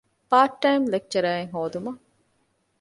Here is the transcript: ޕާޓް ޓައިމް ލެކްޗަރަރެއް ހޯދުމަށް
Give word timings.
ޕާޓް 0.29 0.55
ޓައިމް 0.61 0.87
ލެކްޗަރަރެއް 0.93 1.53
ހޯދުމަށް 1.55 2.01